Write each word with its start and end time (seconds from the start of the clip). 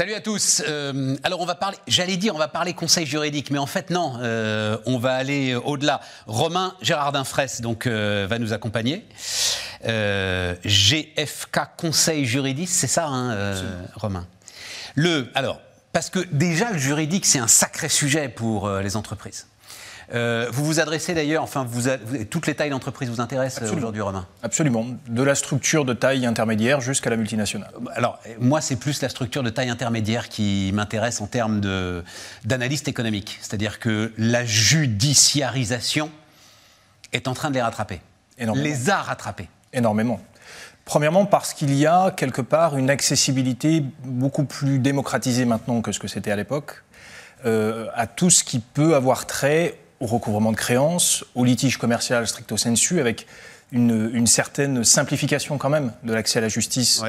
Salut 0.00 0.14
à 0.14 0.22
tous. 0.22 0.62
Euh, 0.66 1.14
alors 1.24 1.40
on 1.40 1.44
va 1.44 1.54
parler, 1.54 1.76
j'allais 1.86 2.16
dire 2.16 2.34
on 2.34 2.38
va 2.38 2.48
parler 2.48 2.72
conseil 2.72 3.04
juridique, 3.04 3.50
mais 3.50 3.58
en 3.58 3.66
fait 3.66 3.90
non, 3.90 4.14
euh, 4.22 4.78
on 4.86 4.96
va 4.96 5.12
aller 5.12 5.54
au-delà. 5.54 6.00
Romain 6.26 6.74
Gérardin 6.80 7.22
Fraisse 7.22 7.60
donc 7.60 7.86
euh, 7.86 8.26
va 8.26 8.38
nous 8.38 8.54
accompagner. 8.54 9.04
GFK 9.84 11.76
Conseil 11.76 12.24
juridique, 12.24 12.70
c'est 12.70 12.86
ça, 12.86 13.08
hein, 13.08 13.54
Romain? 13.94 14.26
Le 14.94 15.28
alors 15.34 15.60
parce 15.92 16.08
que 16.08 16.20
déjà 16.32 16.72
le 16.72 16.78
juridique 16.78 17.26
c'est 17.26 17.38
un 17.38 17.46
sacré 17.46 17.90
sujet 17.90 18.30
pour 18.30 18.70
les 18.70 18.96
entreprises. 18.96 19.49
Euh, 20.12 20.48
vous 20.52 20.64
vous 20.64 20.80
adressez 20.80 21.14
d'ailleurs, 21.14 21.42
enfin, 21.42 21.64
vous, 21.68 21.88
toutes 22.30 22.46
les 22.46 22.54
tailles 22.54 22.70
d'entreprise 22.70 23.08
vous 23.08 23.20
intéressent 23.20 23.70
euh, 23.70 23.76
aujourd'hui, 23.76 24.02
Romain? 24.02 24.26
Absolument. 24.42 24.86
De 25.08 25.22
la 25.22 25.34
structure 25.34 25.84
de 25.84 25.92
taille 25.92 26.26
intermédiaire 26.26 26.80
jusqu'à 26.80 27.10
la 27.10 27.16
multinationale. 27.16 27.70
Alors, 27.94 28.18
moi, 28.40 28.60
c'est 28.60 28.76
plus 28.76 29.00
la 29.02 29.08
structure 29.08 29.42
de 29.42 29.50
taille 29.50 29.70
intermédiaire 29.70 30.28
qui 30.28 30.70
m'intéresse 30.74 31.20
en 31.20 31.26
termes 31.26 31.60
d'analyste 32.44 32.88
économique. 32.88 33.38
C'est-à-dire 33.40 33.78
que 33.78 34.12
la 34.18 34.44
judiciarisation 34.44 36.10
est 37.12 37.28
en 37.28 37.34
train 37.34 37.50
de 37.50 37.54
les 37.54 37.62
rattraper. 37.62 38.00
Énormément. 38.38 38.64
Les 38.64 38.90
a 38.90 39.02
rattrapés. 39.02 39.48
Énormément. 39.72 40.20
Premièrement, 40.84 41.24
parce 41.24 41.54
qu'il 41.54 41.74
y 41.74 41.86
a 41.86 42.10
quelque 42.10 42.40
part 42.40 42.76
une 42.76 42.90
accessibilité 42.90 43.84
beaucoup 44.02 44.44
plus 44.44 44.80
démocratisée 44.80 45.44
maintenant 45.44 45.82
que 45.82 45.92
ce 45.92 46.00
que 46.00 46.08
c'était 46.08 46.32
à 46.32 46.36
l'époque, 46.36 46.82
euh, 47.46 47.86
à 47.94 48.06
tout 48.06 48.30
ce 48.30 48.42
qui 48.42 48.58
peut 48.58 48.94
avoir 48.94 49.26
trait 49.26 49.76
au 50.00 50.06
recouvrement 50.06 50.50
de 50.50 50.56
créances, 50.56 51.24
au 51.34 51.44
litige 51.44 51.76
commercial 51.76 52.26
stricto 52.26 52.56
sensu, 52.56 53.00
avec 53.00 53.26
une, 53.70 54.26
certaine 54.26 54.82
simplification 54.82 55.58
quand 55.58 55.68
même 55.68 55.92
de 56.02 56.12
l'accès 56.12 56.38
à 56.38 56.42
la 56.42 56.48
justice 56.48 57.02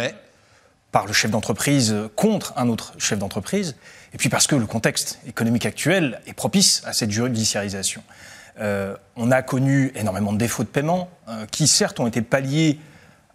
par 0.91 1.07
le 1.07 1.13
chef 1.13 1.31
d'entreprise 1.31 1.95
contre 2.15 2.53
un 2.57 2.67
autre 2.67 2.93
chef 2.97 3.17
d'entreprise, 3.17 3.75
et 4.13 4.17
puis 4.17 4.27
parce 4.27 4.45
que 4.45 4.55
le 4.55 4.65
contexte 4.65 5.19
économique 5.25 5.65
actuel 5.65 6.19
est 6.27 6.33
propice 6.33 6.83
à 6.85 6.91
cette 6.91 7.11
judiciarisation. 7.11 8.03
Euh, 8.59 8.95
on 9.15 9.31
a 9.31 9.41
connu 9.41 9.93
énormément 9.95 10.33
de 10.33 10.37
défauts 10.37 10.63
de 10.63 10.67
paiement, 10.67 11.09
euh, 11.29 11.45
qui 11.49 11.67
certes 11.67 11.99
ont 12.01 12.07
été 12.07 12.21
palliés 12.21 12.77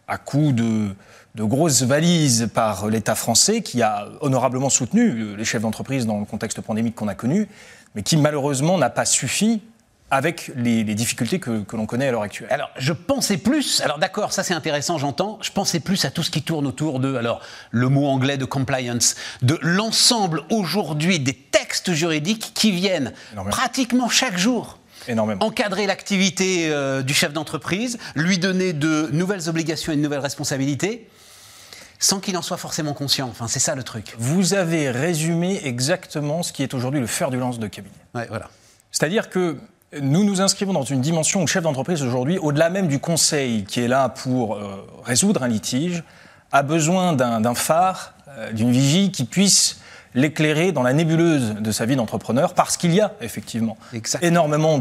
à 0.08 0.18
coup 0.18 0.52
de, 0.52 0.94
de 1.34 1.42
grosses 1.44 1.82
valises 1.82 2.48
par 2.54 2.88
l'État 2.88 3.14
français, 3.14 3.62
qui 3.62 3.82
a 3.82 4.08
honorablement 4.20 4.70
soutenu 4.70 5.36
les 5.36 5.44
chefs 5.44 5.62
d'entreprise 5.62 6.06
dans 6.06 6.18
le 6.18 6.24
contexte 6.24 6.60
pandémique 6.60 6.94
qu'on 6.94 7.08
a 7.08 7.14
connu, 7.14 7.48
mais 7.94 8.02
qui 8.02 8.16
malheureusement 8.16 8.78
n'a 8.78 8.90
pas 8.90 9.04
suffi 9.04 9.62
avec 10.10 10.52
les, 10.54 10.84
difficultés 10.84 11.40
que, 11.40 11.64
l'on 11.72 11.86
connaît 11.86 12.08
à 12.08 12.12
l'heure 12.12 12.22
actuelle. 12.22 12.48
Alors, 12.52 12.70
je 12.78 12.92
pensais 12.92 13.38
plus, 13.38 13.80
alors 13.80 13.98
d'accord, 13.98 14.32
ça 14.32 14.44
c'est 14.44 14.54
intéressant, 14.54 14.98
j'entends, 14.98 15.38
je 15.42 15.50
pensais 15.50 15.80
plus 15.80 16.04
à 16.04 16.10
tout 16.10 16.22
ce 16.22 16.30
qui 16.30 16.42
tourne 16.42 16.66
autour 16.66 17.00
de, 17.00 17.16
alors, 17.16 17.40
le 17.72 17.88
mot 17.88 18.06
anglais 18.06 18.36
de 18.36 18.44
compliance, 18.44 19.16
de 19.42 19.58
l'ensemble 19.62 20.42
aujourd'hui 20.50 21.18
des 21.18 21.34
textes 21.34 21.92
juridiques 21.92 22.52
qui 22.54 22.70
viennent 22.70 23.12
pratiquement 23.50 24.08
chaque 24.08 24.38
jour 24.38 24.78
Énormément. 25.08 25.44
encadrer 25.44 25.86
l'activité 25.86 26.70
euh, 26.70 27.02
du 27.02 27.14
chef 27.14 27.32
d'entreprise, 27.32 27.98
lui 28.14 28.38
donner 28.38 28.72
de 28.72 29.08
nouvelles 29.12 29.48
obligations 29.48 29.92
et 29.92 29.96
de 29.96 30.00
nouvelles 30.00 30.20
responsabilités 30.20 31.08
sans 31.98 32.20
qu'il 32.20 32.36
en 32.36 32.42
soit 32.42 32.56
forcément 32.56 32.92
conscient. 32.92 33.28
Enfin, 33.28 33.48
c'est 33.48 33.58
ça 33.58 33.74
le 33.74 33.82
truc. 33.82 34.14
Vous 34.18 34.54
avez 34.54 34.90
résumé 34.90 35.60
exactement 35.64 36.42
ce 36.42 36.52
qui 36.52 36.62
est 36.62 36.74
aujourd'hui 36.74 37.00
le 37.00 37.06
fer 37.06 37.30
du 37.30 37.38
lance 37.38 37.58
de 37.58 37.66
cabinet. 37.66 37.94
Ouais, 38.14 38.26
voilà. 38.28 38.50
C'est-à-dire 38.90 39.30
que 39.30 39.56
nous 40.00 40.24
nous 40.24 40.40
inscrivons 40.40 40.72
dans 40.72 40.82
une 40.82 41.00
dimension 41.00 41.40
où 41.40 41.44
le 41.44 41.48
chef 41.48 41.62
d'entreprise 41.62 42.02
aujourd'hui, 42.02 42.38
au-delà 42.38 42.70
même 42.70 42.88
du 42.88 42.98
conseil 42.98 43.64
qui 43.64 43.80
est 43.80 43.88
là 43.88 44.08
pour 44.08 44.56
euh, 44.56 44.86
résoudre 45.04 45.42
un 45.42 45.48
litige, 45.48 46.02
a 46.52 46.62
besoin 46.62 47.12
d'un 47.12 47.54
phare, 47.54 48.14
euh, 48.28 48.52
d'une 48.52 48.70
vigie 48.70 49.10
qui 49.10 49.24
puisse 49.24 49.78
l'éclairer 50.16 50.72
dans 50.72 50.82
la 50.82 50.94
nébuleuse 50.94 51.54
de 51.60 51.70
sa 51.70 51.86
vie 51.86 51.94
d'entrepreneur, 51.94 52.54
parce 52.54 52.76
qu'il 52.76 52.92
y 52.92 53.00
a 53.00 53.12
effectivement 53.20 53.76
énormément 54.22 54.80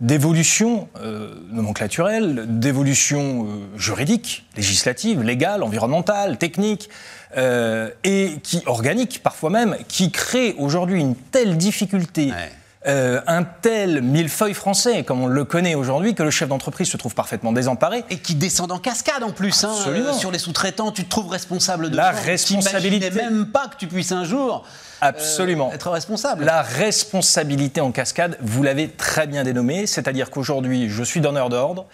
d'évolutions 0.00 0.88
euh, 1.02 1.34
nomenclaturelles, 1.50 2.44
d'évolutions 2.46 3.44
euh, 3.44 3.78
juridiques, 3.78 4.46
législatives, 4.56 5.22
légales, 5.22 5.62
environnementales, 5.62 6.38
techniques, 6.38 6.88
euh, 7.36 7.90
et 8.04 8.38
qui 8.42 8.62
organiques 8.66 9.22
parfois 9.22 9.50
même, 9.50 9.76
qui 9.88 10.12
créent 10.12 10.54
aujourd'hui 10.56 11.00
une 11.00 11.16
telle 11.16 11.56
difficulté. 11.56 12.32
Euh, 12.86 13.20
un 13.26 13.44
tel 13.44 14.00
millefeuille 14.00 14.54
français, 14.54 15.04
comme 15.04 15.20
on 15.20 15.26
le 15.26 15.44
connaît 15.44 15.74
aujourd'hui, 15.74 16.14
que 16.14 16.22
le 16.22 16.30
chef 16.30 16.48
d'entreprise 16.48 16.88
se 16.88 16.96
trouve 16.96 17.14
parfaitement 17.14 17.52
désemparé. 17.52 18.04
Et 18.08 18.18
qui 18.18 18.34
descend 18.34 18.72
en 18.72 18.78
cascade 18.78 19.22
en 19.22 19.32
plus. 19.32 19.64
Hein, 19.64 19.74
euh, 19.86 20.14
sur 20.14 20.30
les 20.30 20.38
sous-traitants, 20.38 20.90
tu 20.90 21.04
te 21.04 21.10
trouves 21.10 21.28
responsable 21.28 21.90
de 21.90 21.96
La 21.96 22.10
responsabilité. 22.10 23.10
même 23.10 23.48
pas 23.48 23.68
que 23.68 23.76
tu 23.76 23.86
puisses 23.86 24.12
un 24.12 24.24
jour. 24.24 24.64
Euh, 24.66 25.08
Absolument. 25.08 25.70
être 25.72 25.90
responsable. 25.90 26.44
La 26.44 26.62
responsabilité 26.62 27.82
en 27.82 27.92
cascade, 27.92 28.38
vous 28.40 28.62
l'avez 28.62 28.88
très 28.88 29.26
bien 29.26 29.44
dénommée, 29.44 29.86
c'est-à-dire 29.86 30.30
qu'aujourd'hui, 30.30 30.88
je 30.88 31.02
suis 31.02 31.20
donneur 31.20 31.50
d'ordre, 31.50 31.86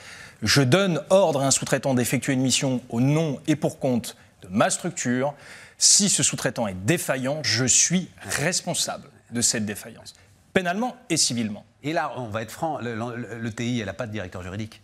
je 0.42 0.62
donne 0.62 1.02
ordre 1.10 1.42
à 1.42 1.46
un 1.46 1.50
sous-traitant 1.50 1.94
d'effectuer 1.94 2.34
une 2.34 2.42
mission 2.42 2.80
au 2.90 3.00
nom 3.00 3.40
et 3.48 3.56
pour 3.56 3.80
compte 3.80 4.16
de 4.42 4.48
ma 4.50 4.70
structure. 4.70 5.34
Si 5.78 6.08
ce 6.08 6.22
sous-traitant 6.22 6.68
est 6.68 6.76
défaillant, 6.84 7.40
je 7.42 7.64
suis 7.64 8.08
responsable 8.20 9.08
de 9.32 9.40
cette 9.40 9.66
défaillance 9.66 10.14
pénalement 10.56 10.96
et 11.10 11.18
civilement. 11.18 11.66
Et 11.82 11.92
là, 11.92 12.12
on 12.16 12.28
va 12.28 12.40
être 12.40 12.50
franc, 12.50 12.78
le, 12.80 13.50
TI, 13.50 13.80
elle 13.80 13.86
n'a 13.86 13.92
pas 13.92 14.06
de 14.06 14.12
directeur 14.12 14.42
juridique. 14.42 14.80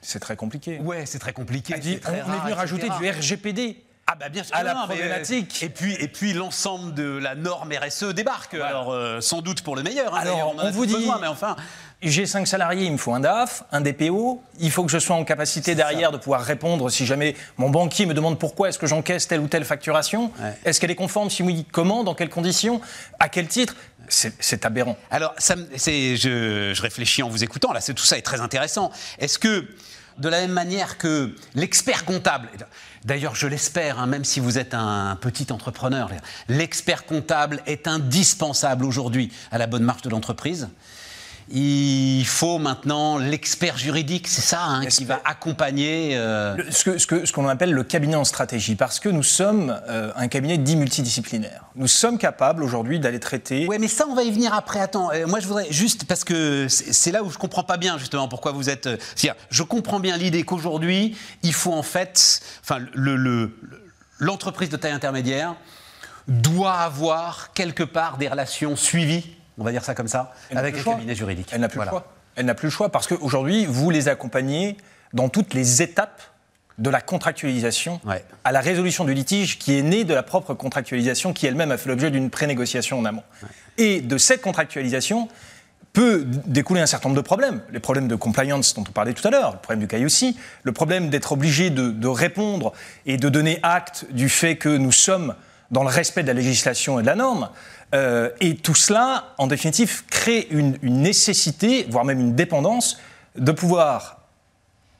C'est 0.00 0.18
très 0.18 0.34
compliqué. 0.34 0.78
Ouais, 0.78 1.04
c'est 1.04 1.18
très 1.18 1.34
compliqué. 1.34 1.74
on, 1.74 1.78
est 1.78 2.40
venu 2.40 2.52
rajouter 2.54 2.88
du 2.88 3.10
RGPD. 3.10 3.84
Ah 4.06 4.14
bah 4.18 4.30
bien 4.30 4.42
sûr, 4.42 4.56
à 4.56 4.62
la 4.62 4.74
problématique. 4.74 5.62
et 5.62 5.68
puis, 5.68 5.94
et 6.00 6.08
puis 6.08 6.32
l'ensemble 6.32 6.92
de 6.94 7.18
la 7.18 7.34
norme 7.34 7.70
RSE 7.72 8.14
débarque. 8.14 8.54
Alors 8.54 8.90
euh, 8.90 9.20
sans 9.20 9.42
doute 9.42 9.60
pour 9.60 9.76
le 9.76 9.82
meilleur. 9.82 10.14
Hein, 10.14 10.20
Alors 10.22 10.56
on, 10.58 10.70
vous 10.70 10.86
dit, 10.86 11.06
mais 11.20 11.28
enfin, 11.28 11.54
j'ai 12.02 12.26
cinq 12.26 12.48
salariés, 12.48 12.86
il 12.86 12.92
me 12.92 12.96
faut 12.96 13.12
un 13.12 13.20
DAF, 13.20 13.62
un 13.70 13.80
DPO. 13.80 14.42
Il 14.58 14.72
faut 14.72 14.84
que 14.84 14.90
je 14.90 14.98
sois 14.98 15.14
en 15.14 15.24
capacité 15.24 15.76
derrière 15.76 16.10
de 16.10 16.16
pouvoir 16.16 16.42
répondre 16.42 16.90
si 16.90 17.06
jamais 17.06 17.36
mon 17.58 17.70
banquier 17.70 18.06
me 18.06 18.14
demande 18.14 18.40
pourquoi 18.40 18.70
est-ce 18.70 18.78
que 18.78 18.88
j'encaisse 18.88 19.28
telle 19.28 19.40
ou 19.40 19.46
telle 19.46 19.64
facturation. 19.64 20.32
Est-ce 20.64 20.80
qu'elle 20.80 20.90
est 20.90 20.96
conforme? 20.96 21.30
Si 21.30 21.44
oui, 21.44 21.64
comment? 21.70 22.02
Dans 22.02 22.14
quelles 22.14 22.28
conditions? 22.28 22.80
À 23.20 23.28
quel 23.28 23.46
titre? 23.46 23.76
C'est 24.12 24.64
aberrant. 24.64 24.96
Alors, 25.10 25.34
je, 25.38 26.80
réfléchis 26.80 27.22
en 27.22 27.28
vous 27.28 27.44
écoutant, 27.44 27.72
là, 27.72 27.80
tout 27.80 28.04
ça 28.04 28.18
est 28.18 28.22
très 28.22 28.40
intéressant. 28.40 28.90
Est-ce 29.18 29.38
que, 29.38 29.66
de 30.18 30.28
la 30.28 30.40
même 30.40 30.52
manière 30.52 30.98
que 30.98 31.34
l'expert 31.54 32.04
comptable, 32.04 32.48
d'ailleurs 33.04 33.34
je 33.34 33.46
l'espère, 33.46 33.98
hein, 33.98 34.06
même 34.06 34.24
si 34.24 34.40
vous 34.40 34.58
êtes 34.58 34.74
un 34.74 35.16
petit 35.16 35.50
entrepreneur, 35.50 36.10
l'expert 36.48 37.06
comptable 37.06 37.62
est 37.66 37.88
indispensable 37.88 38.84
aujourd'hui 38.84 39.32
à 39.50 39.58
la 39.58 39.66
bonne 39.66 39.84
marche 39.84 40.02
de 40.02 40.10
l'entreprise 40.10 40.68
il 41.48 42.24
faut 42.26 42.58
maintenant 42.58 43.18
l'expert 43.18 43.76
juridique, 43.76 44.28
c'est 44.28 44.40
ça, 44.40 44.62
hein, 44.62 44.86
qui 44.86 45.04
va 45.04 45.20
accompagner. 45.24 46.16
Euh, 46.16 46.56
ce 46.70 46.84
qu'on 46.84 46.98
ce 46.98 47.06
que, 47.06 47.26
ce 47.26 47.48
appelle 47.48 47.72
le 47.72 47.84
cabinet 47.84 48.14
en 48.14 48.24
stratégie, 48.24 48.74
parce 48.74 49.00
que 49.00 49.08
nous 49.08 49.22
sommes 49.22 49.78
euh, 49.88 50.12
un 50.16 50.28
cabinet 50.28 50.58
dit 50.58 50.76
multidisciplinaire. 50.76 51.64
Nous 51.74 51.88
sommes 51.88 52.18
capables 52.18 52.62
aujourd'hui 52.62 53.00
d'aller 53.00 53.20
traiter. 53.20 53.66
Oui, 53.68 53.76
mais 53.80 53.88
ça, 53.88 54.06
on 54.08 54.14
va 54.14 54.22
y 54.22 54.30
venir 54.30 54.54
après. 54.54 54.80
Attends, 54.80 55.10
euh, 55.12 55.26
moi 55.26 55.40
je 55.40 55.46
voudrais 55.46 55.70
juste, 55.70 56.04
parce 56.04 56.24
que 56.24 56.66
c'est 56.68 57.12
là 57.12 57.22
où 57.22 57.30
je 57.30 57.36
ne 57.36 57.40
comprends 57.40 57.64
pas 57.64 57.76
bien 57.76 57.98
justement 57.98 58.28
pourquoi 58.28 58.52
vous 58.52 58.70
êtes. 58.70 58.88
C'est-à-dire, 59.14 59.34
je 59.50 59.62
comprends 59.62 60.00
bien 60.00 60.16
l'idée 60.16 60.44
qu'aujourd'hui, 60.44 61.16
il 61.42 61.52
faut 61.52 61.72
en 61.72 61.82
fait. 61.82 62.40
Enfin, 62.62 62.78
l'entreprise 64.20 64.70
le, 64.70 64.76
de 64.76 64.80
taille 64.80 64.92
intermédiaire 64.92 65.54
doit 66.28 66.74
avoir 66.74 67.52
quelque 67.52 67.82
part 67.82 68.16
des 68.16 68.28
relations 68.28 68.76
suivies 68.76 69.36
on 69.58 69.64
va 69.64 69.70
dire 69.70 69.84
ça 69.84 69.94
comme 69.94 70.08
ça, 70.08 70.32
avec 70.54 70.78
un 70.78 70.82
cabinet 70.82 71.14
juridique. 71.14 71.50
Elle 71.52 71.60
n'a 71.60 71.68
plus 71.68 71.80
le 71.80 71.86
choix. 71.86 72.06
Elle 72.36 72.46
n'a 72.46 72.54
plus 72.54 72.66
le 72.66 72.72
choix 72.72 72.90
parce 72.90 73.06
qu'aujourd'hui, 73.06 73.66
vous 73.66 73.90
les 73.90 74.08
accompagnez 74.08 74.76
dans 75.12 75.28
toutes 75.28 75.54
les 75.54 75.82
étapes 75.82 76.22
de 76.78 76.90
la 76.90 77.00
contractualisation 77.00 78.00
à 78.44 78.52
la 78.52 78.60
résolution 78.60 79.04
du 79.04 79.14
litige 79.14 79.58
qui 79.58 79.78
est 79.78 79.82
né 79.82 80.04
de 80.04 80.14
la 80.14 80.22
propre 80.22 80.54
contractualisation 80.54 81.32
qui 81.32 81.46
elle-même 81.46 81.70
a 81.70 81.76
fait 81.76 81.88
l'objet 81.88 82.10
d'une 82.10 82.30
prénégociation 82.30 82.98
en 82.98 83.04
amont. 83.04 83.22
Et 83.78 84.00
de 84.00 84.18
cette 84.18 84.40
contractualisation 84.40 85.28
peut 85.92 86.24
découler 86.46 86.80
un 86.80 86.86
certain 86.86 87.10
nombre 87.10 87.20
de 87.20 87.26
problèmes. 87.26 87.60
Les 87.70 87.80
problèmes 87.80 88.08
de 88.08 88.14
compliance 88.14 88.74
dont 88.74 88.84
on 88.88 88.92
parlait 88.92 89.12
tout 89.12 89.26
à 89.28 89.30
l'heure, 89.30 89.52
le 89.52 89.58
problème 89.58 89.86
du 89.86 90.06
aussi, 90.06 90.38
le 90.62 90.72
problème 90.72 91.10
d'être 91.10 91.32
obligé 91.32 91.68
de, 91.68 91.90
de, 91.90 92.08
répondre 92.08 92.72
et 93.04 93.18
de 93.18 93.28
donner 93.28 93.58
acte 93.62 94.06
du 94.10 94.30
fait 94.30 94.56
que 94.56 94.70
nous 94.70 94.92
sommes 94.92 95.34
dans 95.70 95.82
le 95.82 95.90
respect 95.90 96.22
de 96.22 96.28
la 96.28 96.34
législation 96.34 96.98
et 96.98 97.02
de 97.02 97.06
la 97.06 97.14
norme. 97.14 97.50
Euh, 97.94 98.30
et 98.40 98.56
tout 98.56 98.74
cela, 98.74 99.34
en 99.38 99.46
définitive, 99.46 100.04
crée 100.06 100.48
une, 100.50 100.76
nécessité, 100.82 101.86
voire 101.88 102.04
même 102.04 102.20
une 102.20 102.34
dépendance, 102.34 102.98
de 103.36 103.52
pouvoir 103.52 104.18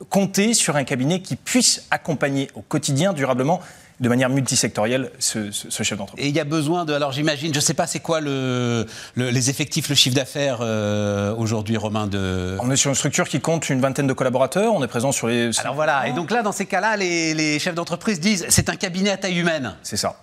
compter 0.08 0.52
sur 0.52 0.76
un 0.76 0.84
cabinet 0.84 1.20
qui 1.20 1.36
puisse 1.36 1.86
accompagner 1.90 2.50
au 2.54 2.60
quotidien, 2.60 3.12
durablement, 3.12 3.60
de 4.00 4.08
manière 4.08 4.30
multisectorielle, 4.30 5.12
ce, 5.20 5.50
chef 5.52 5.96
d'entreprise. 5.96 6.26
Et 6.26 6.28
il 6.28 6.34
y 6.34 6.40
a 6.40 6.44
besoin 6.44 6.84
de. 6.84 6.92
Alors 6.92 7.12
j'imagine, 7.12 7.52
je 7.52 7.58
ne 7.58 7.62
sais 7.62 7.74
pas 7.74 7.86
c'est 7.86 8.00
quoi 8.00 8.20
le, 8.20 8.84
les 9.14 9.48
effectifs, 9.48 9.88
le 9.88 9.94
chiffre 9.94 10.16
d'affaires 10.16 10.58
euh, 10.60 11.32
aujourd'hui, 11.36 11.76
Romain 11.76 12.08
de... 12.08 12.56
On 12.60 12.70
est 12.72 12.76
sur 12.76 12.90
une 12.90 12.96
structure 12.96 13.28
qui 13.28 13.40
compte 13.40 13.70
une 13.70 13.80
vingtaine 13.80 14.08
de 14.08 14.12
collaborateurs, 14.12 14.74
on 14.74 14.82
est 14.82 14.88
présent 14.88 15.12
sur 15.12 15.28
les. 15.28 15.56
Alors 15.60 15.76
voilà, 15.76 16.08
et 16.08 16.12
donc 16.12 16.32
là, 16.32 16.42
dans 16.42 16.52
ces 16.52 16.66
cas-là, 16.66 16.96
les, 16.96 17.32
les 17.32 17.60
chefs 17.60 17.76
d'entreprise 17.76 18.18
disent 18.18 18.44
c'est 18.48 18.68
un 18.68 18.76
cabinet 18.76 19.10
à 19.10 19.18
taille 19.18 19.38
humaine. 19.38 19.76
C'est 19.84 19.96
ça. 19.96 20.16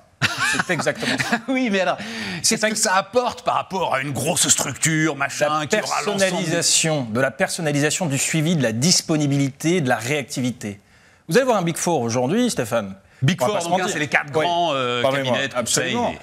C'est 0.51 0.74
exactement 0.74 1.18
ça. 1.18 1.39
oui, 1.48 1.69
mais 1.71 1.81
alors, 1.81 1.98
qu'est-ce 2.44 2.66
que 2.66 2.75
ça 2.75 2.95
apporte 2.95 3.44
par 3.44 3.56
rapport 3.56 3.94
à 3.94 4.01
une 4.01 4.12
grosse 4.12 4.48
structure, 4.48 5.16
machin, 5.16 5.60
La 5.62 5.68
qui 5.68 5.75
aura 5.77 5.95
personnalisation, 5.95 7.04
de 7.04 7.19
la 7.19 7.31
personnalisation 7.31 8.06
du 8.07 8.18
suivi, 8.18 8.56
de 8.56 8.63
la 8.63 8.71
disponibilité, 8.71 9.81
de 9.81 9.89
la 9.89 9.98
réactivité. 9.98 10.80
Vous 11.27 11.38
allez 11.38 11.45
voir 11.45 11.57
un 11.57 11.62
Big 11.62 11.77
Four 11.77 12.01
aujourd'hui, 12.01 12.50
Stéphane. 12.50 12.95
Big 13.21 13.39
Four, 13.39 13.57
hein, 13.57 13.88
c'est 13.92 14.00
les 14.00 14.07
quatre 14.07 14.31
Oui. 14.33 14.45
grands 14.45 14.71
euh, 14.74 15.01
Pardonnez-moi. 15.01 15.33
cabinets. 15.33 15.54
Absolument. 15.56 16.13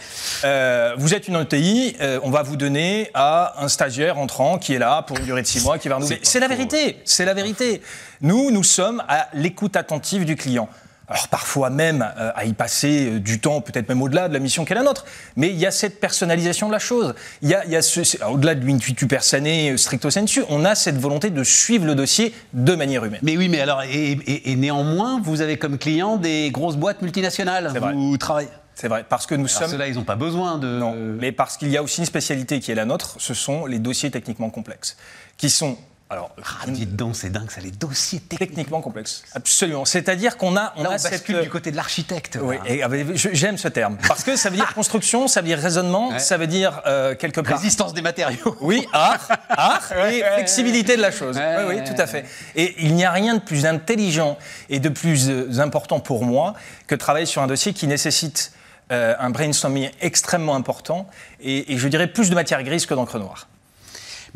Euh, 0.45 0.95
vous 0.97 1.13
êtes 1.13 1.29
une 1.29 1.37
ETI, 1.37 1.95
euh, 2.01 2.19
on 2.23 2.31
va 2.31 2.43
vous 2.43 2.57
donner 2.57 3.11
à 3.13 3.63
un 3.63 3.69
stagiaire 3.69 4.19
entrant 4.19 4.59
qui 4.59 4.73
est 4.73 4.79
là 4.79 5.03
pour 5.03 5.19
une 5.19 5.27
durée 5.27 5.43
de 5.43 5.47
six 5.47 5.63
mois, 5.63 5.79
qui 5.79 5.89
va 5.89 5.97
renouveler. 5.97 6.21
C'est 6.23 6.33
C'est 6.33 6.41
la 6.41 6.49
vérité, 6.49 6.99
c'est 7.05 7.27
la 7.27 7.35
vérité. 7.35 7.83
Nous, 8.23 8.51
nous 8.51 8.65
sommes 8.65 9.03
à 9.09 9.29
l'écoute 9.35 9.77
attentive 9.77 10.25
du 10.25 10.37
client. 10.37 10.71
Alors 11.09 11.29
parfois 11.29 11.71
même 11.71 12.03
euh, 12.19 12.33
à 12.35 12.45
y 12.47 12.53
passer 12.53 13.07
euh, 13.13 13.21
du 13.21 13.39
temps, 13.41 13.61
peut-être 13.61 13.89
même 13.89 14.03
au-delà 14.03 14.29
de 14.29 14.33
la 14.35 14.41
mission 14.41 14.65
qu'est 14.65 14.75
la 14.75 14.83
nôtre. 14.83 15.05
Mais 15.37 15.51
il 15.51 15.57
y 15.57 15.65
a 15.67 15.71
cette 15.71 16.01
personnalisation 16.01 16.67
de 16.67 16.73
la 16.73 16.81
chose. 16.81 17.15
Il 17.43 17.49
y 17.49 17.55
a, 17.55 17.65
il 17.65 17.71
y 17.71 17.77
a 17.77 17.83
ce, 17.83 18.03
c'est- 18.03 18.23
au-delà 18.25 18.55
de 18.57 18.67
l'intuitu 18.67 19.07
personae 19.07 19.71
euh, 19.73 19.77
stricto 19.77 20.11
sensu, 20.11 20.43
on 20.49 20.65
a 20.65 20.75
cette 20.75 20.99
volonté 20.99 21.31
de 21.31 21.45
suivre 21.45 21.87
le 21.87 21.95
dossier 21.95 22.35
de 22.53 22.75
manière 22.75 23.05
humaine. 23.05 23.21
Mais 23.23 23.37
oui, 23.37 23.49
mais 23.49 23.61
alors, 23.61 23.83
et, 23.83 24.13
et- 24.13 24.51
et 24.51 24.57
néanmoins, 24.57 25.21
vous 25.23 25.43
avez 25.43 25.59
comme 25.59 25.79
client 25.79 26.17
des 26.17 26.51
grosses 26.51 26.77
boîtes 26.77 27.03
multinationales. 27.03 27.71
C'est 27.73 27.79
vrai. 27.79 27.93
Vous 27.93 28.17
travaillez. 28.19 28.49
C'est 28.75 28.89
vrai, 28.89 29.07
parce 29.09 29.25
que 29.27 29.35
nous 29.35 29.47
Alors, 29.47 29.59
sommes 29.59 29.71
ceux-là, 29.71 29.87
ils 29.89 29.95
n'ont 29.95 30.05
pas 30.05 30.17
besoin 30.17 30.59
de. 30.59 30.67
Non, 30.67 30.93
mais 30.95 31.33
parce 31.33 31.57
qu'il 31.57 31.69
y 31.69 31.79
a 31.79 31.83
aussi 31.83 32.01
une 32.01 32.07
spécialité 32.07 32.61
qui 32.61 32.73
est 32.73 32.75
la 32.75 32.85
nôtre, 32.85 33.15
ce 33.19 33.33
sont 33.33 33.65
les 33.65 33.79
dossiers 33.79 34.11
techniquement 34.11 34.51
complexes, 34.51 34.97
qui 35.39 35.49
sont 35.49 35.79
alors 36.09 36.31
Ah, 36.39 36.67
dites 36.69 36.95
donc, 36.95 37.17
c'est 37.17 37.31
dingue, 37.31 37.51
ça, 37.51 37.61
les 37.61 37.73
dossiers 37.73 38.21
techniques. 38.21 38.51
techniquement 38.51 38.81
complexes. 38.81 39.25
Absolument. 39.35 39.85
C'est-à-dire 39.85 40.37
qu'on 40.37 40.57
a, 40.57 40.73
on 40.77 40.85
Là, 40.85 40.91
a 40.91 40.95
on 40.95 40.99
cette 40.99 41.11
bascule 41.13 41.41
du 41.41 41.51
côté 41.51 41.73
de 41.73 41.77
l'architecte. 41.77 42.39
oui, 42.41 42.57
ah, 42.83 42.89
j'aime 43.15 43.59
ce 43.59 43.67
terme 43.67 43.99
parce 44.07 44.23
que 44.23 44.37
ça 44.37 44.49
veut 44.51 44.57
dire 44.57 44.73
construction, 44.75 45.27
ça 45.27 45.41
veut 45.41 45.49
dire 45.49 45.59
raisonnement, 45.59 46.11
Ouais. 46.11 46.19
ça 46.21 46.37
veut 46.37 46.47
dire 46.47 46.81
euh, 46.87 47.15
quelque 47.17 47.41
part. 47.41 47.59
Résistance 47.59 47.93
des 47.93 48.03
matériaux. 48.03 48.57
Oui, 48.61 48.87
art, 48.93 49.29
art 49.49 49.93
et 50.11 50.23
flexibilité 50.35 50.97
de 50.97 51.03
la 51.03 51.11
chose. 51.11 51.37
Oui, 51.37 51.77
oui, 51.77 51.85
tout 51.85 52.01
à 52.01 52.07
fait. 52.07 52.25
Et 52.55 52.75
il 52.85 52.95
n'y 52.95 53.05
a 53.05 53.11
rien 53.11 53.35
de 53.35 53.41
plus 53.41 53.67
intelligent 53.67 54.39
et 54.69 54.79
de 54.79 54.89
plus 54.89 55.29
euh, 55.29 55.59
important 55.59 55.99
pour 55.99 56.25
moi 56.25 56.55
que 56.87 56.95
travailler 56.95 57.27
sur 57.27 57.43
un 57.43 57.47
dossier 57.49 57.73
qui 57.73 57.87
nécessite 57.89 58.53
euh, 58.93 59.15
un 59.19 59.31
brainstorming 59.31 59.91
extrêmement 60.01 60.55
important 60.55 61.09
et, 61.41 61.73
et 61.73 61.79
je 61.79 61.89
dirais 61.89 62.07
plus 62.07 62.31
de 62.31 62.37
matière 62.37 62.63
grise 62.63 62.87
que 62.87 62.95
d'encre 62.95 63.19
noire. 63.19 63.49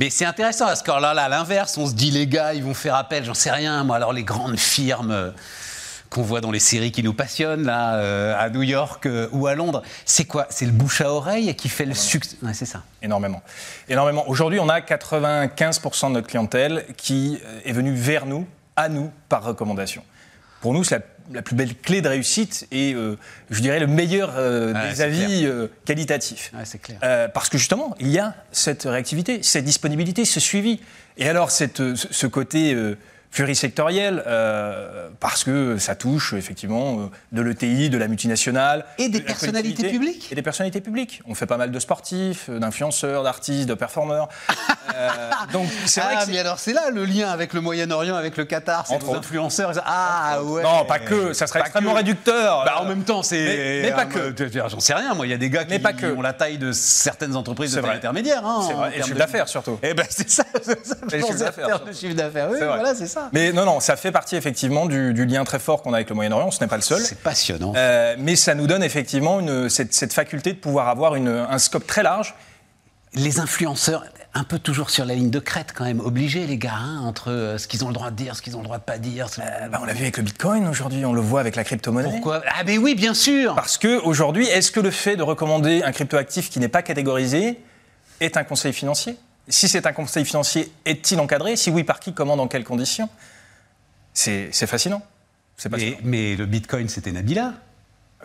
Mais 0.00 0.08
c'est 0.08 0.24
intéressant 0.24 0.64
parce 0.64 0.80
que 0.80 0.90
là, 0.90 1.12
là, 1.12 1.24
à 1.24 1.28
l'inverse, 1.28 1.76
on 1.76 1.86
se 1.86 1.92
dit 1.92 2.10
les 2.10 2.26
gars, 2.26 2.54
ils 2.54 2.64
vont 2.64 2.72
faire 2.72 2.94
appel, 2.94 3.22
j'en 3.22 3.34
sais 3.34 3.50
rien, 3.50 3.84
moi. 3.84 3.96
Alors 3.96 4.14
les 4.14 4.24
grandes 4.24 4.56
firmes 4.56 5.10
euh, 5.10 5.30
qu'on 6.08 6.22
voit 6.22 6.40
dans 6.40 6.50
les 6.50 6.58
séries 6.58 6.90
qui 6.90 7.02
nous 7.02 7.12
passionnent, 7.12 7.64
là, 7.64 7.96
euh, 7.96 8.34
à 8.38 8.48
New 8.48 8.62
York 8.62 9.04
euh, 9.04 9.28
ou 9.32 9.46
à 9.46 9.54
Londres, 9.54 9.82
c'est 10.06 10.24
quoi? 10.24 10.46
C'est 10.48 10.64
le 10.64 10.72
bouche 10.72 11.02
à 11.02 11.12
oreille 11.12 11.54
qui 11.54 11.68
fait 11.68 11.84
le 11.84 11.92
succès. 11.92 12.38
Ouais, 12.42 12.54
c'est 12.54 12.64
ça. 12.64 12.82
Énormément. 13.02 13.42
Énormément. 13.90 14.26
Aujourd'hui, 14.26 14.58
on 14.58 14.70
a 14.70 14.80
95% 14.80 16.08
de 16.08 16.12
notre 16.14 16.28
clientèle 16.28 16.86
qui 16.96 17.38
est 17.66 17.72
venue 17.72 17.92
vers 17.92 18.24
nous, 18.24 18.46
à 18.76 18.88
nous, 18.88 19.10
par 19.28 19.44
recommandation. 19.44 20.02
Pour 20.60 20.72
nous, 20.74 20.84
c'est 20.84 20.96
la, 20.96 21.02
la 21.32 21.42
plus 21.42 21.54
belle 21.56 21.74
clé 21.76 22.00
de 22.02 22.08
réussite 22.08 22.66
et, 22.70 22.94
euh, 22.94 23.16
je 23.50 23.60
dirais, 23.60 23.80
le 23.80 23.86
meilleur 23.86 24.34
euh, 24.36 24.72
des 24.90 25.00
avis 25.00 25.46
euh, 25.46 25.68
qualitatifs. 25.84 26.52
Clair. 26.82 26.98
Euh, 27.02 27.28
parce 27.28 27.48
que 27.48 27.58
justement, 27.58 27.94
il 28.00 28.08
y 28.08 28.18
a 28.18 28.34
cette 28.52 28.82
réactivité, 28.82 29.42
cette 29.42 29.64
disponibilité, 29.64 30.24
ce 30.24 30.40
suivi. 30.40 30.80
Et 31.16 31.28
alors, 31.28 31.50
cette, 31.50 31.80
euh, 31.80 31.94
ce 31.96 32.26
côté 32.26 32.74
euh, 32.74 32.96
plurisectoriel, 33.30 34.22
euh, 34.26 35.08
parce 35.20 35.44
que 35.44 35.78
ça 35.78 35.94
touche 35.94 36.32
effectivement 36.34 37.00
euh, 37.00 37.06
de 37.32 37.42
l'ETI, 37.42 37.88
de 37.88 37.96
la 37.96 38.08
multinationale. 38.08 38.84
Et 38.98 39.08
des 39.08 39.20
de 39.20 39.24
personnalités 39.24 39.88
publiques. 39.88 40.28
Et 40.32 40.34
des 40.34 40.42
personnalités 40.42 40.80
publiques. 40.80 41.22
On 41.26 41.34
fait 41.34 41.46
pas 41.46 41.56
mal 41.56 41.70
de 41.70 41.78
sportifs, 41.78 42.48
euh, 42.48 42.58
d'influenceurs, 42.58 43.22
d'artistes, 43.22 43.68
de 43.68 43.74
performeurs. 43.74 44.28
Euh, 44.96 45.08
donc, 45.52 45.68
c'est 45.86 46.00
vrai 46.00 46.14
ah, 46.18 46.24
que 46.26 46.30
mais 46.30 46.38
alors 46.38 46.58
c'est 46.58 46.72
là 46.72 46.90
le 46.90 47.04
lien 47.04 47.30
avec 47.30 47.52
le 47.54 47.60
Moyen-Orient, 47.60 48.14
avec 48.16 48.36
le 48.36 48.44
Qatar, 48.44 48.86
c'est 48.86 48.94
influenceurs. 49.14 49.72
Ah 49.84 50.42
ouais. 50.42 50.62
Non, 50.62 50.84
pas 50.84 50.98
que, 50.98 51.32
ça 51.32 51.46
serait 51.46 51.60
Pas 51.60 51.66
extrêmement 51.66 51.92
que. 51.92 51.96
réducteur. 51.98 52.64
Bah, 52.64 52.76
en 52.80 52.84
même 52.86 53.02
temps, 53.04 53.22
c'est. 53.22 53.36
Mais- 53.44 53.82
mais 53.82 53.92
pas 53.92 54.06
que. 54.06 54.34
J'en 54.68 54.80
sais 54.80 54.94
rien, 54.94 55.14
moi. 55.14 55.26
Il 55.26 55.30
y 55.30 55.34
a 55.34 55.38
des 55.38 55.50
gars 55.50 55.64
qui 55.64 55.70
Mais 55.70 55.78
pas 55.78 55.92
que. 55.92 56.06
ont 56.14 56.22
la 56.22 56.32
taille 56.32 56.58
de 56.58 56.72
certaines 56.72 57.36
entreprises 57.36 57.74
de 57.74 57.80
taille 57.80 57.96
intermédiaire. 57.96 58.44
hein, 58.44 58.64
C'est 58.66 58.74
vrai. 58.74 58.90
Et 58.94 58.96
le 58.98 59.02
chiffre 59.02 59.14
de- 59.14 59.18
d'affaires, 59.18 59.48
surtout. 59.48 59.78
Eh 59.82 59.94
ben, 59.94 60.06
c'est 60.08 60.28
ça. 60.30 60.44
Et 61.12 61.18
le 61.18 61.92
chiffre 61.92 62.14
d'affaires. 62.14 62.48
Oui, 62.50 62.58
voilà, 62.60 62.94
c'est 62.94 63.06
ça. 63.06 63.28
Mais 63.32 63.52
non, 63.52 63.64
non, 63.64 63.80
ça 63.80 63.96
fait 63.96 64.12
partie 64.12 64.36
effectivement 64.36 64.86
du, 64.86 65.12
du 65.14 65.24
lien 65.26 65.44
très 65.44 65.58
fort 65.58 65.82
qu'on 65.82 65.92
a 65.92 65.96
avec 65.96 66.08
le 66.08 66.14
Moyen-Orient. 66.14 66.50
Ce 66.50 66.60
n'est 66.60 66.68
pas 66.68 66.76
le 66.76 66.82
seul. 66.82 67.00
C'est 67.00 67.20
passionnant. 67.20 67.72
Euh, 67.76 68.14
mais 68.18 68.36
ça 68.36 68.54
nous 68.54 68.66
donne 68.66 68.82
effectivement 68.82 69.40
une- 69.40 69.68
cette, 69.68 69.94
cette 69.94 70.12
faculté 70.12 70.52
de 70.52 70.58
pouvoir 70.58 70.88
avoir 70.88 71.14
une- 71.14 71.28
un 71.28 71.58
scope 71.58 71.86
très 71.86 72.02
large. 72.02 72.34
Les 73.14 73.40
influenceurs, 73.40 74.04
un 74.32 74.44
peu 74.44 74.58
toujours 74.58 74.90
sur 74.90 75.04
la 75.04 75.14
ligne 75.14 75.30
de 75.30 75.38
crête, 75.40 75.72
quand 75.74 75.84
même, 75.84 76.00
obligés, 76.00 76.46
les 76.46 76.56
gars, 76.56 76.76
hein, 76.76 77.00
entre 77.00 77.30
euh, 77.30 77.58
ce 77.58 77.66
qu'ils 77.66 77.84
ont 77.84 77.88
le 77.88 77.94
droit 77.94 78.10
de 78.10 78.16
dire, 78.16 78.36
ce 78.36 78.42
qu'ils 78.42 78.54
ont 78.56 78.60
le 78.60 78.64
droit 78.64 78.78
de 78.78 78.84
pas 78.84 78.98
dire. 78.98 79.28
ce- 79.28 79.40
Bah, 79.40 79.78
on 79.82 79.84
l'a 79.84 79.92
vu 79.92 80.02
avec 80.02 80.16
le 80.18 80.22
Bitcoin 80.22 80.68
aujourd'hui, 80.68 81.04
on 81.04 81.12
le 81.12 81.20
voit 81.20 81.40
avec 81.40 81.56
la 81.56 81.64
crypto-monnaie. 81.64 82.08
Pourquoi? 82.10 82.42
Ah, 82.46 82.62
mais 82.64 82.78
oui, 82.78 82.94
bien 82.94 83.14
sûr 83.14 83.54
Parce 83.56 83.76
que 83.76 84.00
aujourd'hui, 84.02 84.46
est-ce 84.46 84.70
que 84.70 84.80
le 84.80 84.90
fait 84.92 85.16
de 85.16 85.22
recommander 85.22 85.82
un 85.82 85.90
cryptoactif 85.92 86.48
qui 86.48 86.60
n'est 86.60 86.68
pas 86.68 86.82
catégorisé 86.82 87.58
est 88.20 88.36
un 88.36 88.44
conseil 88.44 88.72
financier? 88.72 89.16
Si 89.48 89.68
c'est 89.68 89.84
un 89.86 89.92
conseil 89.92 90.24
financier, 90.24 90.70
est-il 90.84 91.18
encadré? 91.18 91.56
Si 91.56 91.70
oui, 91.70 91.82
par 91.82 91.98
qui? 91.98 92.12
Comment? 92.14 92.36
Dans 92.36 92.46
quelles 92.46 92.62
conditions? 92.64 93.08
C'est 94.12 94.52
fascinant. 94.52 95.02
Mais, 95.70 95.98
mais 96.04 96.36
le 96.36 96.46
bitcoin, 96.46 96.88
c'était 96.88 97.12
Nabila. 97.12 97.54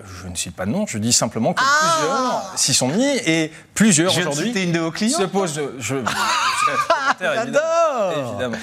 Je 0.04 0.28
ne 0.28 0.36
cite 0.36 0.56
pas 0.56 0.66
de 0.66 0.72
nom, 0.72 0.86
je 0.86 0.98
dis 0.98 1.14
simplement 1.14 1.54
que 1.54 1.62
plusieurs 1.64 2.52
s'y 2.58 2.74
sont 2.74 2.90
mis 2.90 3.06
et 3.26 3.52
plusieurs 3.74 4.12
aujourd'hui 4.18 4.48
citer 4.48 4.64
une 4.64 4.74
de 4.74 4.80
vos 4.80 4.92
clients. 4.92 5.18
se 5.18 5.24
posent. 5.24 5.56
Je, 5.56 5.80
je- 5.80 5.96
J'adore 7.20 8.14
Évidemment. 8.30 8.58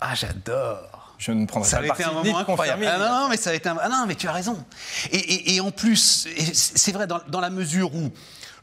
Ah, 0.00 0.14
j'adore 0.14 0.99
Je 1.20 1.32
ne 1.32 1.44
prendrai 1.46 1.68
Ça 1.68 1.76
pas 1.76 1.78
avait 1.80 1.88
le 1.88 1.94
été 1.94 2.02
parti 2.04 2.16
un 2.16 2.22
ni 2.22 2.28
de 2.28 2.32
moment 2.32 2.38
incroyable. 2.50 2.84
Ah 2.88 2.98
non, 2.98 3.20
non, 3.20 3.28
mais 3.28 3.36
ça 3.36 3.50
a 3.50 3.52
été 3.54 3.68
un... 3.68 3.76
ah 3.80 3.88
non, 3.90 4.04
mais 4.08 4.14
tu 4.14 4.26
as 4.26 4.32
raison. 4.32 4.56
Et, 5.12 5.18
et- 5.18 5.54
et 5.56 5.60
en 5.60 5.70
plus, 5.70 6.26
c'est 6.54 6.92
vrai, 6.92 7.06
dans, 7.06 7.20
dans 7.28 7.40
la 7.40 7.50
mesure 7.50 7.94
où 7.94 8.10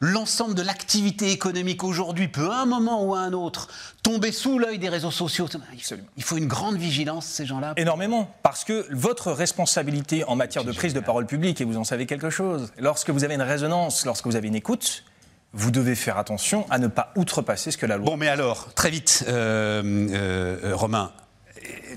l'ensemble 0.00 0.54
de 0.56 0.62
l'activité 0.62 1.30
économique 1.30 1.84
aujourd'hui 1.84 2.26
peut, 2.28 2.50
à 2.50 2.58
un 2.62 2.66
moment 2.66 3.04
ou 3.04 3.14
à 3.14 3.20
un 3.20 3.32
autre, 3.32 3.68
tomber 4.02 4.32
sous 4.32 4.58
l'œil 4.58 4.78
des 4.80 4.88
réseaux 4.88 5.10
sociaux. 5.12 5.46
Il- 5.72 5.78
Absolument. 5.78 6.08
Il 6.16 6.22
faut 6.24 6.36
une 6.36 6.48
grande 6.48 6.76
vigilance, 6.76 7.26
ces 7.26 7.46
gens-là. 7.46 7.74
Énormément, 7.76 8.28
parce 8.42 8.64
que 8.64 8.86
votre 8.90 9.30
responsabilité 9.30 10.24
en 10.24 10.34
matière 10.34 10.64
de 10.64 10.72
prise 10.72 10.94
de 10.94 11.00
parole 11.00 11.26
publique, 11.26 11.60
et 11.60 11.64
vous 11.64 11.76
en 11.76 11.84
savez 11.84 12.06
quelque 12.06 12.30
chose, 12.30 12.72
lorsque 12.78 13.10
vous 13.10 13.22
avez 13.22 13.34
une 13.34 13.42
résonance, 13.42 14.04
lorsque 14.04 14.26
vous 14.26 14.34
avez 14.36 14.48
une 14.48 14.56
écoute, 14.56 15.04
vous 15.52 15.70
devez 15.70 15.94
faire 15.94 16.18
attention 16.18 16.66
à 16.70 16.78
ne 16.78 16.88
pas 16.88 17.12
outrepasser 17.16 17.70
ce 17.70 17.78
que 17.78 17.86
la 17.86 17.96
loi. 17.96 18.06
Bon, 18.06 18.16
mais 18.16 18.28
alors, 18.28 18.74
très 18.74 18.90
vite, 18.90 19.24
euh, 19.28 19.82
euh, 20.12 20.76
Romain, 20.76 21.10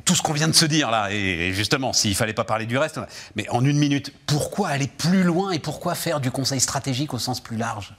tout 0.06 0.16
ce 0.16 0.22
qu'on 0.22 0.34
vient 0.34 0.48
de 0.48 0.54
se 0.54 0.66
dire 0.66 0.92
là, 0.92 1.12
et 1.12 1.52
justement, 1.54 1.94
s'il 1.94 2.16
fallait 2.16 2.34
pas 2.34 2.44
parler 2.44 2.66
du 2.66 2.78
reste, 2.78 3.00
mais 3.36 3.48
en 3.50 3.64
une 3.64 3.78
minute, 3.78 4.14
pourquoi 4.26 4.70
aller 4.70 4.88
plus 4.88 5.24
loin 5.24 5.52
et 5.52 5.60
pourquoi 5.60 5.96
faire 5.96 6.20
du 6.20 6.32
conseil 6.32 6.60
stratégique 6.60 7.14
au 7.14 7.20
sens 7.20 7.40
plus 7.40 7.58
large? 7.58 7.96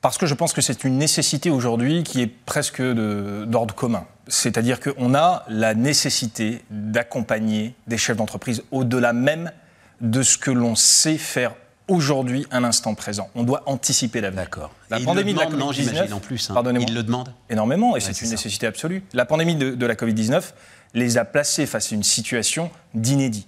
Parce 0.00 0.18
que 0.18 0.26
je 0.26 0.34
pense 0.34 0.52
que 0.52 0.60
c'est 0.60 0.84
une 0.84 0.98
nécessité 0.98 1.50
aujourd'hui 1.50 2.02
qui 2.02 2.20
est 2.20 2.26
presque 2.26 2.82
d'ordre 2.82 3.74
commun. 3.74 4.04
C'est-à-dire 4.28 4.78
qu'on 4.80 5.14
a 5.14 5.44
la 5.48 5.74
nécessité 5.74 6.62
d'accompagner 6.70 7.74
des 7.86 7.96
chefs 7.96 8.16
d'entreprise 8.16 8.62
au-delà 8.70 9.12
même 9.12 9.50
de 10.00 10.22
ce 10.22 10.36
que 10.36 10.50
l'on 10.50 10.74
sait 10.74 11.16
faire 11.16 11.54
aujourd'hui, 11.88 12.46
à 12.50 12.60
l'instant 12.60 12.94
présent. 12.94 13.28
On 13.34 13.42
doit 13.42 13.62
anticiper 13.66 14.20
l'avenir. 14.20 14.44
D'accord. 14.44 14.70
La 14.90 14.98
Et 15.00 15.04
pandémie 15.04 15.34
de 15.34 15.38
la 15.38 15.46
demande, 15.46 15.60
non, 15.60 15.70
Covid-19, 15.70 15.74
j'imagine, 15.74 16.12
en 16.14 16.20
plus, 16.20 16.50
hein. 16.50 16.54
Pardonnez-moi. 16.54 16.86
Il 16.88 16.94
le 16.94 17.02
demande 17.02 17.32
Énormément, 17.50 17.96
et 17.96 18.00
c'est 18.00 18.12
c'est 18.12 18.22
une 18.22 18.26
ça. 18.28 18.32
nécessité 18.34 18.66
absolue. 18.66 19.02
La 19.12 19.24
pandémie 19.24 19.56
de, 19.56 19.70
de 19.74 19.86
la 19.86 19.94
Covid-19 19.94 20.42
les 20.94 21.18
a 21.18 21.24
placés 21.24 21.66
face 21.66 21.92
à 21.92 21.94
une 21.94 22.02
situation 22.02 22.70
d'inédit, 22.94 23.46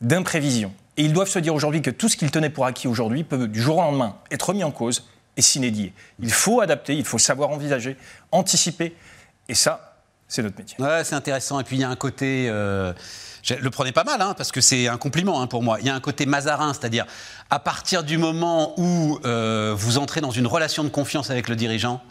d'imprévision. 0.00 0.72
Et 0.96 1.02
ils 1.04 1.12
doivent 1.12 1.28
se 1.28 1.40
dire 1.40 1.54
aujourd'hui 1.54 1.82
que 1.82 1.90
tout 1.90 2.08
ce 2.08 2.16
qu'ils 2.16 2.30
tenaient 2.30 2.50
pour 2.50 2.66
acquis 2.66 2.86
aujourd'hui 2.86 3.24
peut 3.24 3.48
du 3.48 3.60
jour 3.60 3.78
au 3.78 3.80
lendemain 3.82 4.16
être 4.30 4.48
remis 4.50 4.62
en 4.64 4.70
cause 4.70 5.08
et 5.36 5.42
s'inédier. 5.42 5.92
Il 6.20 6.30
faut 6.30 6.60
adapter, 6.60 6.94
il 6.94 7.04
faut 7.04 7.18
savoir 7.18 7.50
envisager, 7.50 7.96
anticiper. 8.30 8.94
Et 9.48 9.54
ça, 9.54 9.93
c'est 10.28 10.42
notre 10.42 10.58
métier. 10.58 10.76
Ouais, 10.80 11.04
c'est 11.04 11.14
intéressant. 11.14 11.60
Et 11.60 11.64
puis 11.64 11.76
il 11.76 11.80
y 11.80 11.84
a 11.84 11.90
un 11.90 11.96
côté. 11.96 12.48
euh, 12.48 12.92
je 13.42 13.54
le 13.54 13.70
prenais 13.70 13.92
pas 13.92 14.04
mal, 14.04 14.22
hein, 14.22 14.34
parce 14.36 14.52
que 14.52 14.60
c'est 14.62 14.88
un 14.88 14.96
compliment 14.96 15.42
hein, 15.42 15.46
pour 15.46 15.62
moi. 15.62 15.78
Il 15.80 15.86
y 15.86 15.90
a 15.90 15.94
un 15.94 16.00
côté 16.00 16.24
mazarin, 16.24 16.72
c'est-à-dire 16.72 17.04
à 17.50 17.58
partir 17.58 18.02
du 18.02 18.16
moment 18.16 18.72
où 18.78 19.18
euh, 19.24 19.74
vous 19.76 19.98
entrez 19.98 20.20
dans 20.22 20.30
une 20.30 20.46
relation 20.46 20.82
de 20.82 20.88
confiance 20.88 21.30
avec 21.30 21.48
le 21.48 21.56
dirigeant, 21.56 22.02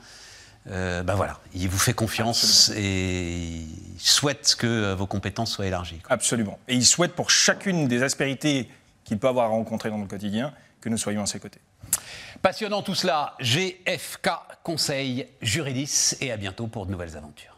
euh, 0.70 1.02
ben 1.02 1.16
voilà, 1.16 1.40
il 1.54 1.68
vous 1.68 1.80
fait 1.80 1.94
confiance 1.94 2.72
et 2.76 3.36
il 3.36 4.00
souhaite 4.00 4.56
que 4.58 4.94
vos 4.94 5.08
compétences 5.08 5.52
soient 5.52 5.66
élargies. 5.66 6.00
quoi. 6.00 6.14
Absolument. 6.14 6.60
Et 6.68 6.76
il 6.76 6.86
souhaite 6.86 7.14
pour 7.14 7.32
chacune 7.32 7.88
des 7.88 8.04
aspérités 8.04 8.70
qu'il 9.04 9.18
peut 9.18 9.28
avoir 9.28 9.48
à 9.48 9.50
rencontrer 9.50 9.90
dans 9.90 9.98
le 9.98 10.06
quotidien 10.08 10.54
que 10.80 10.90
nous 10.90 10.98
soyons 10.98 11.24
à 11.24 11.26
ses 11.26 11.40
côtés. 11.40 11.60
Passionnant 12.42 12.82
tout 12.82 12.96
cela, 12.96 13.36
GFK 13.40 14.30
Conseil 14.64 15.28
Juridis 15.42 16.16
et 16.22 16.32
à 16.32 16.38
bientôt 16.38 16.68
pour 16.68 16.86
de 16.86 16.92
nouvelles 16.92 17.18
aventures. 17.18 17.53